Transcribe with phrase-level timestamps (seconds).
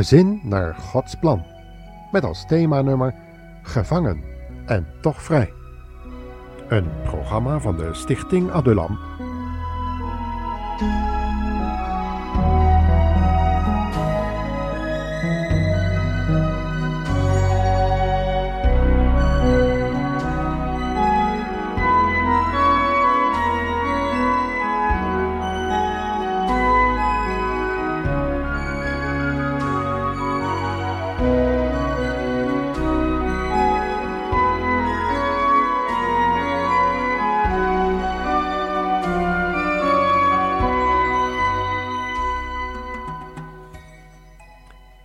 [0.00, 1.44] Gezin naar Gods plan.
[2.10, 3.14] Met als themanummer
[3.62, 4.22] Gevangen
[4.66, 5.52] en toch vrij.
[6.68, 8.98] Een programma van de Stichting Adulam.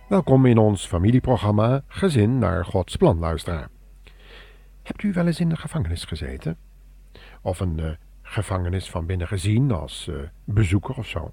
[0.08, 3.68] Welkom in ons familieprogramma Gezin naar Gods plan, luisteraar.
[4.82, 6.56] Hebt u wel eens in de gevangenis gezeten?
[7.42, 7.90] Of een uh,
[8.22, 11.32] gevangenis van binnen gezien als uh, bezoeker of zo?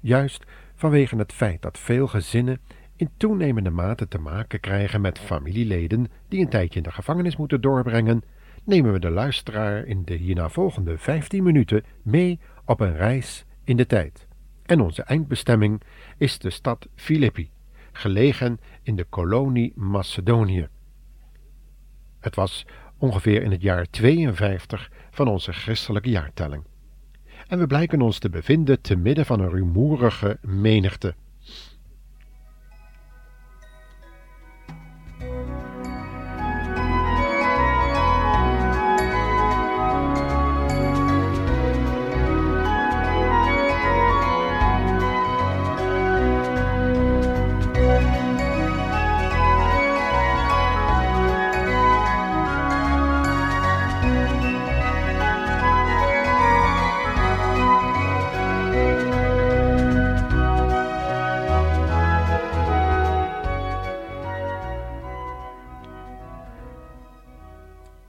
[0.00, 2.60] Juist vanwege het feit dat veel gezinnen
[2.96, 7.60] in toenemende mate te maken krijgen met familieleden die een tijdje in de gevangenis moeten
[7.60, 8.22] doorbrengen,
[8.64, 13.76] nemen we de luisteraar in de hierna volgende 15 minuten mee op een reis in
[13.76, 14.26] de tijd.
[14.64, 15.82] En onze eindbestemming
[16.16, 17.54] is de stad Filippi
[17.96, 20.68] gelegen in de kolonie Macedonië.
[22.20, 22.66] Het was
[22.98, 26.64] ongeveer in het jaar 52 van onze christelijke jaartelling.
[27.46, 31.14] En we blijken ons te bevinden te midden van een rumoerige menigte.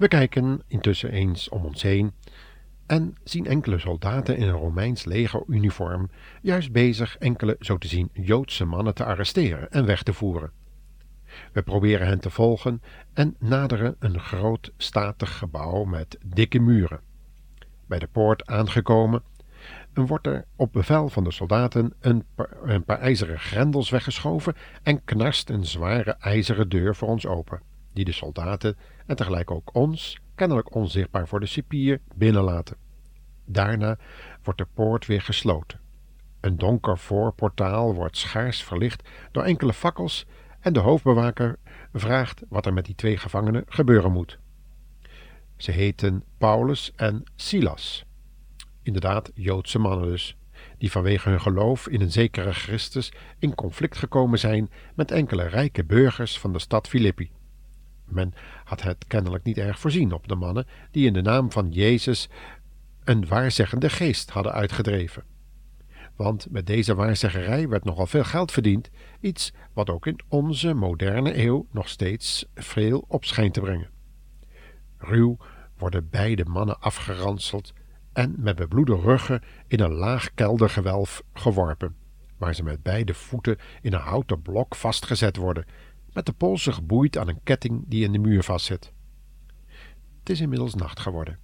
[0.07, 2.13] We kijken intussen eens om ons heen
[2.85, 6.09] en zien enkele soldaten in een Romeins legeruniform
[6.41, 10.51] juist bezig enkele, zo te zien, Joodse mannen te arresteren en weg te voeren.
[11.51, 12.81] We proberen hen te volgen
[13.13, 16.99] en naderen een groot statig gebouw met dikke muren.
[17.85, 19.23] Bij de poort aangekomen
[19.93, 25.03] wordt er op bevel van de soldaten een paar, een paar ijzeren grendels weggeschoven en
[25.03, 27.61] knarst een zware ijzeren deur voor ons open,
[27.93, 32.77] die de soldaten en tegelijk ook ons, kennelijk onzichtbaar voor de cipier, binnenlaten.
[33.45, 33.97] Daarna
[34.43, 35.79] wordt de poort weer gesloten.
[36.39, 40.25] Een donker voorportaal wordt schaars verlicht door enkele fakkels
[40.59, 41.59] en de hoofdbewaker
[41.93, 44.39] vraagt wat er met die twee gevangenen gebeuren moet.
[45.57, 48.05] Ze heten Paulus en Silas.
[48.83, 50.37] Inderdaad, Joodse mannen dus,
[50.77, 55.83] die vanwege hun geloof in een zekere Christus in conflict gekomen zijn met enkele rijke
[55.83, 57.31] burgers van de stad Filippi.
[58.07, 61.71] Men had het kennelijk niet erg voorzien op de mannen die in de naam van
[61.71, 62.29] Jezus
[63.03, 65.23] een waarzeggende geest hadden uitgedreven.
[66.15, 71.43] Want met deze waarzeggerij werd nogal veel geld verdiend, iets wat ook in onze moderne
[71.43, 73.89] eeuw nog steeds veel op schijnt te brengen.
[74.97, 75.37] Ruw
[75.77, 77.73] worden beide mannen afgeranseld
[78.13, 81.95] en met bebloede ruggen in een laag keldergewelf geworpen,
[82.37, 85.65] waar ze met beide voeten in een houten blok vastgezet worden
[86.17, 88.91] met de polsen geboeid aan een ketting die in de muur vastzit.
[90.19, 91.39] Het is inmiddels nacht geworden.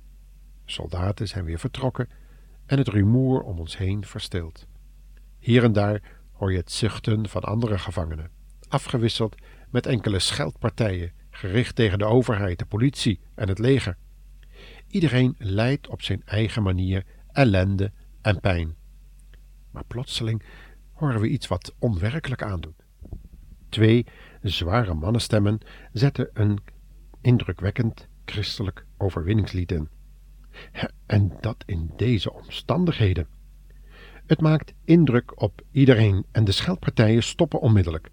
[0.65, 2.09] Soldaten zijn weer vertrokken
[2.65, 4.67] en het rumoer om ons heen verstilt.
[5.39, 8.29] Hier en daar hoor je het zuchten van andere gevangenen,
[8.67, 9.35] afgewisseld
[9.69, 13.97] met enkele scheldpartijen gericht tegen de overheid, de politie en het leger.
[14.87, 17.91] Iedereen lijdt op zijn eigen manier ellende
[18.21, 18.75] en pijn.
[19.71, 20.43] Maar plotseling
[20.91, 22.82] horen we iets wat onwerkelijk aandoet.
[23.73, 24.05] Twee
[24.41, 25.59] zware mannenstemmen
[25.91, 26.59] zetten een
[27.21, 29.89] indrukwekkend christelijk overwinningslied in.
[31.05, 33.27] En dat in deze omstandigheden.
[34.25, 38.09] Het maakt indruk op iedereen en de scheldpartijen stoppen onmiddellijk.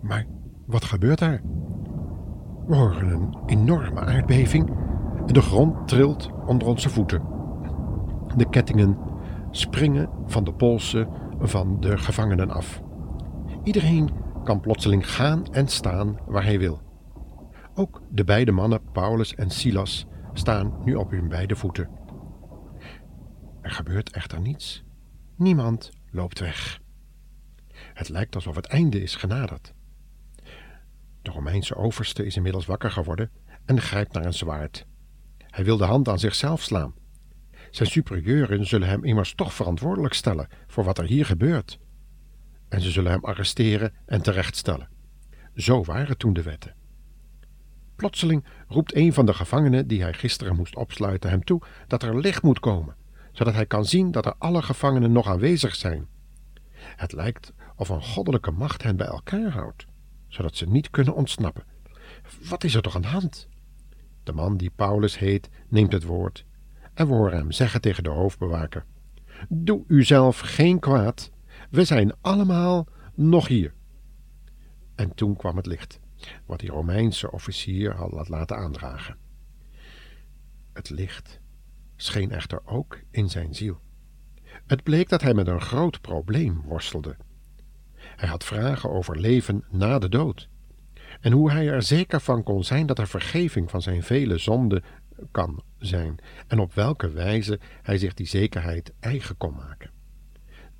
[0.00, 0.26] Maar
[0.66, 1.42] wat gebeurt daar?
[2.66, 4.68] We horen een enorme aardbeving
[5.26, 7.37] en de grond trilt onder onze voeten.
[8.38, 8.98] De kettingen
[9.50, 11.08] springen van de polsen
[11.38, 12.82] van de gevangenen af.
[13.64, 14.10] Iedereen
[14.44, 16.80] kan plotseling gaan en staan waar hij wil.
[17.74, 21.88] Ook de beide mannen, Paulus en Silas, staan nu op hun beide voeten.
[23.60, 24.84] Er gebeurt echter niets.
[25.36, 26.80] Niemand loopt weg.
[27.94, 29.74] Het lijkt alsof het einde is genaderd.
[31.22, 33.30] De Romeinse overste is inmiddels wakker geworden
[33.64, 34.86] en grijpt naar een zwaard.
[35.38, 36.94] Hij wil de hand aan zichzelf slaan.
[37.70, 41.78] Zijn superieuren zullen hem immers toch verantwoordelijk stellen voor wat er hier gebeurt.
[42.68, 44.88] En ze zullen hem arresteren en terechtstellen.
[45.54, 46.74] Zo waren toen de wetten.
[47.96, 52.18] Plotseling roept een van de gevangenen die hij gisteren moest opsluiten hem toe dat er
[52.18, 52.96] licht moet komen,
[53.32, 56.06] zodat hij kan zien dat er alle gevangenen nog aanwezig zijn.
[56.72, 59.86] Het lijkt of een goddelijke macht hen bij elkaar houdt,
[60.28, 61.64] zodat ze niet kunnen ontsnappen.
[62.48, 63.48] Wat is er toch aan de hand?
[64.22, 66.44] De man die Paulus heet neemt het woord
[66.98, 68.84] en hem zeggen tegen de hoofdbewaker:
[69.48, 71.30] Doe uzelf geen kwaad,
[71.70, 73.74] we zijn allemaal nog hier.
[74.94, 76.00] En toen kwam het licht,
[76.46, 79.16] wat die Romeinse officier had laten aandragen.
[80.72, 81.40] Het licht
[81.96, 83.80] scheen echter ook in zijn ziel.
[84.66, 87.16] Het bleek dat hij met een groot probleem worstelde.
[87.94, 90.48] Hij had vragen over leven na de dood
[91.20, 94.82] en hoe hij er zeker van kon zijn dat er vergeving van zijn vele zonden
[95.30, 99.90] kan zijn en op welke wijze hij zich die zekerheid eigen kon maken.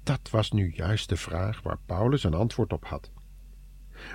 [0.02, 3.10] Dat was nu juist de vraag waar Paulus een antwoord op had.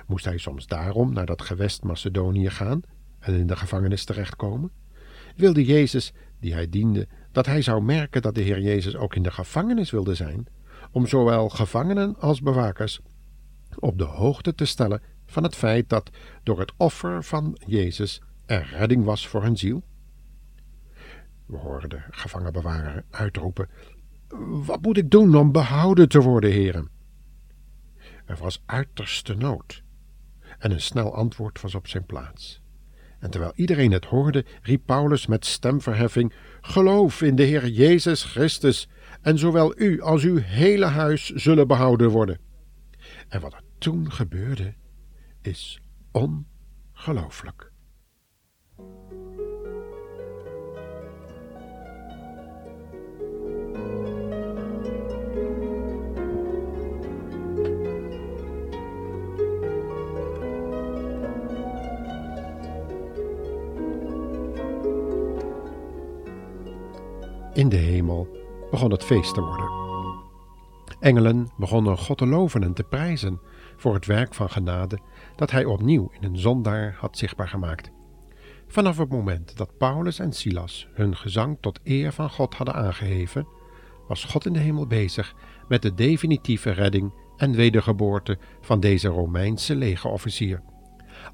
[0.06, 2.80] Moest hij soms daarom naar dat gewest Macedonië gaan
[3.18, 4.70] en in de gevangenis terechtkomen?
[5.36, 9.22] Wilde Jezus, die hij diende, dat hij zou merken dat de Heer Jezus ook in
[9.22, 10.46] de gevangenis wilde zijn,
[10.90, 13.00] om zowel gevangenen als bewakers
[13.78, 16.10] op de hoogte te stellen van het feit dat
[16.42, 19.82] door het offer van Jezus er redding was voor hun ziel?
[21.46, 23.68] We horen de gevangenbewarer uitroepen:
[24.66, 26.90] Wat moet ik doen om behouden te worden, heren?
[28.24, 29.82] Er was uiterste nood
[30.58, 32.62] en een snel antwoord was op zijn plaats.
[33.18, 38.88] En terwijl iedereen het hoorde, riep Paulus met stemverheffing: Geloof in de Heer Jezus Christus,
[39.22, 42.38] en zowel u als uw hele huis zullen behouden worden.
[43.28, 44.74] En wat er toen gebeurde,
[45.42, 45.80] is
[46.10, 47.72] ongelooflijk.
[67.64, 68.28] In de hemel
[68.70, 69.70] begon het feest te worden.
[71.00, 73.40] Engelen begonnen God te loven en te prijzen
[73.76, 74.98] voor het werk van genade
[75.36, 77.90] dat hij opnieuw in een zondaar had zichtbaar gemaakt.
[78.66, 83.46] Vanaf het moment dat Paulus en Silas hun gezang tot eer van God hadden aangeheven,
[84.08, 85.34] was God in de hemel bezig
[85.68, 90.62] met de definitieve redding en wedergeboorte van deze Romeinse legerofficier.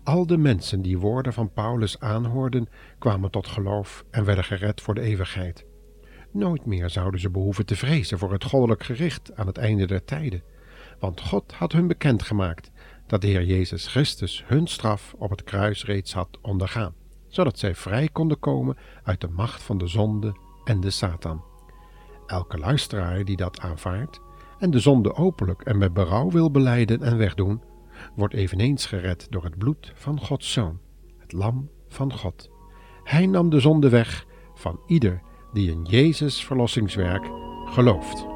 [0.04, 2.68] Al de mensen die woorden van Paulus aanhoorden,
[2.98, 5.68] kwamen tot geloof en werden gered voor de eeuwigheid.
[6.32, 10.04] Nooit meer zouden ze behoeven te vrezen voor het goddelijk gericht aan het einde der
[10.04, 10.42] tijden,
[10.98, 12.70] want God had hun bekendgemaakt
[13.06, 16.94] dat de Heer Jezus Christus hun straf op het kruis reeds had ondergaan,
[17.28, 21.44] zodat zij vrij konden komen uit de macht van de zonde en de Satan.
[22.26, 24.20] Elke luisteraar die dat aanvaardt
[24.58, 27.62] en de zonde openlijk en met berouw wil beleiden en wegdoen,
[28.14, 30.78] wordt eveneens gered door het bloed van Gods Zoon,
[31.18, 32.50] het Lam van God.
[33.04, 35.20] Hij nam de zonde weg van ieder
[35.54, 37.22] die in Jezus verlossingswerk
[37.74, 38.26] gelooft.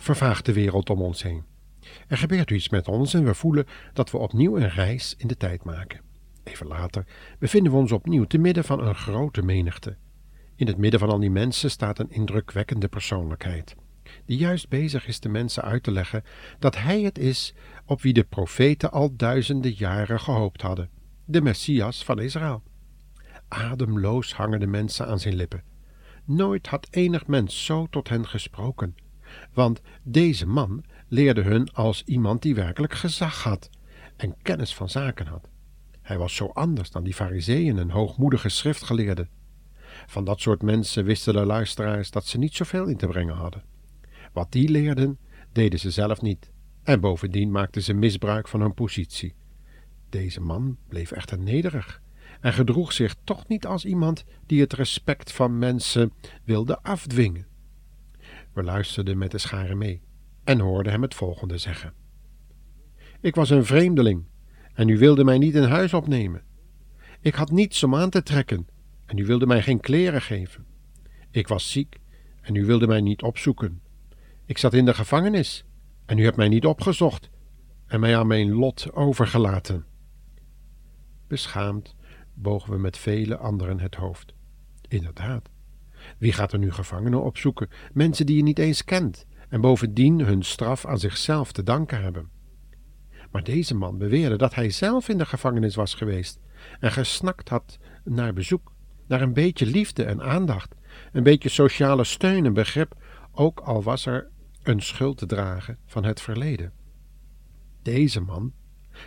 [0.00, 1.44] Vervaagt de wereld om ons heen.
[2.08, 5.36] Er gebeurt iets met ons en we voelen dat we opnieuw een reis in de
[5.36, 6.00] tijd maken.
[6.44, 7.04] Even later
[7.38, 9.96] bevinden we ons opnieuw te midden van een grote menigte.
[10.56, 13.76] In het midden van al die mensen staat een indrukwekkende persoonlijkheid,
[14.24, 16.24] die juist bezig is de mensen uit te leggen
[16.58, 17.54] dat hij het is
[17.86, 20.90] op wie de profeten al duizenden jaren gehoopt hadden,
[21.24, 22.62] de Messias van Israël.
[23.48, 25.62] Ademloos hangen de mensen aan zijn lippen.
[26.24, 28.94] Nooit had enig mens zo tot hen gesproken
[29.52, 33.70] want deze man leerde hun als iemand die werkelijk gezag had
[34.16, 35.48] en kennis van zaken had.
[36.02, 39.28] Hij was zo anders dan die fariseeën en hoogmoedige schriftgeleerden.
[40.06, 43.62] Van dat soort mensen wisten de luisteraars dat ze niet zoveel in te brengen hadden.
[44.32, 45.18] Wat die leerden,
[45.52, 46.50] deden ze zelf niet,
[46.82, 49.34] en bovendien maakten ze misbruik van hun positie.
[50.08, 52.02] Deze man bleef echter nederig
[52.40, 56.12] en gedroeg zich toch niet als iemand die het respect van mensen
[56.44, 57.46] wilde afdwingen.
[58.52, 60.02] We luisterden met de scharen mee
[60.44, 61.94] en hoorden hem het volgende zeggen.
[63.20, 64.24] Ik was een vreemdeling
[64.74, 66.42] en u wilde mij niet in huis opnemen.
[67.20, 68.68] Ik had niets om aan te trekken
[69.06, 70.66] en u wilde mij geen kleren geven.
[71.30, 72.00] Ik was ziek
[72.40, 73.82] en u wilde mij niet opzoeken.
[74.44, 75.64] Ik zat in de gevangenis
[76.06, 77.30] en u hebt mij niet opgezocht
[77.86, 79.84] en mij aan mijn lot overgelaten.
[81.26, 81.94] Beschaamd
[82.34, 84.34] bogen we met vele anderen het hoofd.
[84.88, 85.48] Inderdaad,
[86.18, 87.68] wie gaat er nu gevangenen opzoeken?
[87.92, 92.30] Mensen die je niet eens kent en bovendien hun straf aan zichzelf te danken hebben.
[93.30, 96.40] Maar deze man beweerde dat hij zelf in de gevangenis was geweest
[96.80, 98.72] en gesnakt had naar bezoek,
[99.06, 100.74] naar een beetje liefde en aandacht,
[101.12, 102.94] een beetje sociale steun en begrip,
[103.32, 104.30] ook al was er
[104.62, 106.72] een schuld te dragen van het verleden.
[107.82, 108.52] Deze man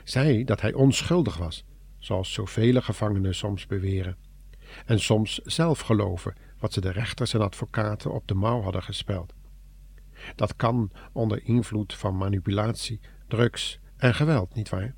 [0.04, 1.66] zei dat hij onschuldig was,
[1.98, 4.18] zoals zoveel gevangenen soms beweren,
[4.86, 9.34] en soms zelf geloven wat ze de rechters en advocaten op de mouw hadden gespeld.
[10.36, 14.96] Dat kan onder invloed van manipulatie, drugs en geweld, nietwaar?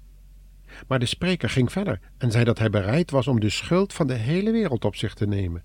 [0.88, 4.08] Maar de spreker ging verder en zei dat hij bereid was om de schuld van
[4.08, 5.64] de hele wereld op zich te nemen,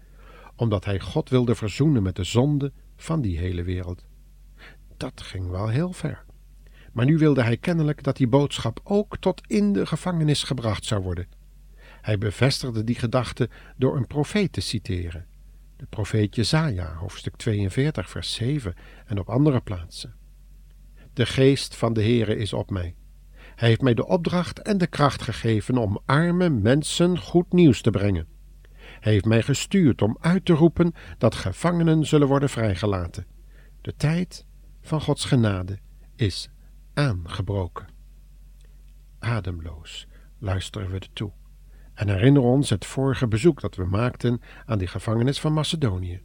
[0.56, 4.04] omdat hij God wilde verzoenen met de zonde van die hele wereld.
[4.96, 6.24] Dat ging wel heel ver.
[6.92, 11.02] Maar nu wilde hij kennelijk dat die boodschap ook tot in de gevangenis gebracht zou
[11.02, 11.28] worden.
[12.00, 15.26] Hij bevestigde die gedachte door een profeet te citeren.
[15.76, 18.74] De profeet Jezaja, hoofdstuk 42, vers 7
[19.06, 20.14] en op andere plaatsen.
[21.12, 22.94] De geest van de Heere is op mij.
[23.54, 27.90] Hij heeft mij de opdracht en de kracht gegeven om arme mensen goed nieuws te
[27.90, 28.26] brengen.
[29.00, 33.26] Hij heeft mij gestuurd om uit te roepen dat gevangenen zullen worden vrijgelaten.
[33.80, 34.46] De tijd
[34.80, 35.78] van Gods genade
[36.16, 36.50] is
[36.94, 37.86] aangebroken.
[39.18, 40.06] Ademloos
[40.38, 41.32] luisteren we er toe
[42.00, 46.20] en herinneren ons het vorige bezoek dat we maakten aan die gevangenis van Macedonië.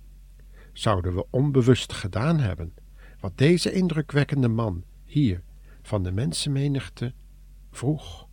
[0.74, 2.74] Zouden we onbewust gedaan hebben
[3.20, 5.42] wat deze indrukwekkende man hier
[5.82, 7.14] van de mensenmenigte
[7.72, 8.25] vroeg?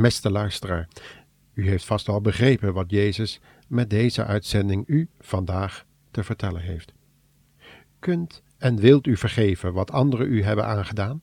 [0.00, 0.86] Beste
[1.54, 6.92] u heeft vast al begrepen wat Jezus met deze uitzending u vandaag te vertellen heeft.
[7.98, 11.22] Kunt en wilt u vergeven wat anderen u hebben aangedaan?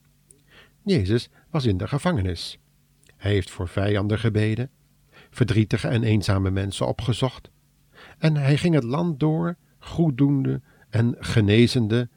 [0.83, 2.59] Jezus was in de gevangenis.
[3.17, 4.69] Hij heeft voor vijanden gebeden,
[5.29, 7.49] verdrietige en eenzame mensen opgezocht,
[8.17, 12.09] en hij ging het land door, goeddoende en genezende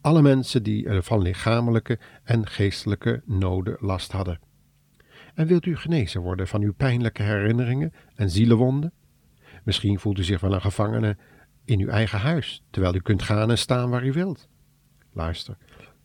[0.00, 4.45] alle mensen die van lichamelijke en geestelijke noden last hadden.
[5.36, 8.92] En wilt u genezen worden van uw pijnlijke herinneringen en zielenwonden?
[9.64, 11.16] Misschien voelt u zich wel een gevangene
[11.64, 14.48] in uw eigen huis, terwijl u kunt gaan en staan waar u wilt.
[15.12, 15.56] Luister,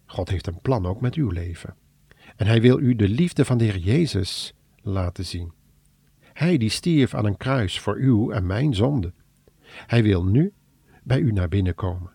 [0.05, 1.75] God heeft een plan ook met uw leven.
[2.35, 5.51] En hij wil u de liefde van de Heer Jezus laten zien.
[6.33, 9.13] Hij die stierf aan een kruis voor uw en mijn zonde.
[9.65, 10.53] Hij wil nu
[11.03, 12.11] bij u naar binnen komen,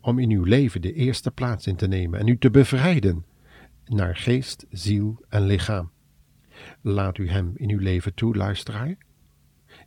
[0.00, 3.24] om in uw leven de eerste plaats in te nemen en u te bevrijden
[3.84, 5.90] naar geest, ziel en lichaam.
[6.80, 8.96] Laat u hem in uw leven toe, luisteraar.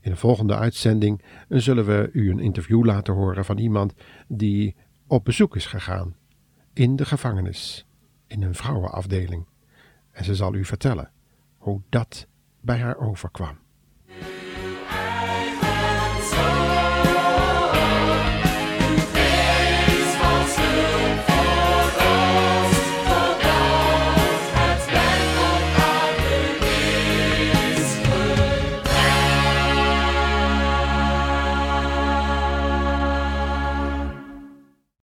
[0.02, 3.94] In de volgende uitzending zullen we u een interview laten horen van iemand
[4.28, 4.76] die
[5.08, 6.16] op bezoek is gegaan
[6.74, 7.86] in de gevangenis,
[8.28, 9.46] in een vrouwenafdeling.
[10.12, 11.12] En ze zal u vertellen
[11.58, 12.28] hoe dat
[12.62, 13.63] bij haar overkwam.